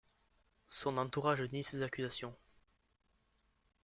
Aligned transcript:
Son 0.67 0.97
entourage 0.97 1.43
nie 1.51 1.61
ces 1.61 1.83
accusations. 1.83 2.33